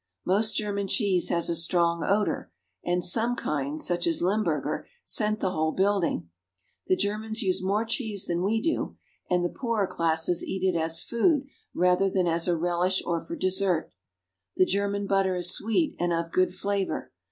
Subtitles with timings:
[0.25, 2.51] Most German cheese has a strong odor,
[2.83, 6.27] and some kinds, such as Limburger, scent the whole build ing.
[6.87, 8.97] The Germans use more cheese than we do,
[9.29, 9.53] and the HOW GERMANY IS GOVERNED.
[9.53, 9.87] 21 5 poorer
[10.17, 11.43] classes eat it as a food
[11.75, 13.91] rather than as a relish or for dessert.
[14.55, 17.11] The German butter is sweet, and of good flavor.